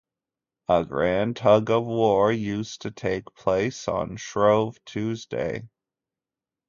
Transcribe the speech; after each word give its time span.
A 0.67 0.83
grand 0.83 1.35
tug-of-war 1.35 2.31
used 2.31 2.81
to 2.81 2.89
take 2.89 3.35
place 3.35 3.87
on 3.87 4.17
Shrove 4.17 4.83
Tuesday. 4.83 5.69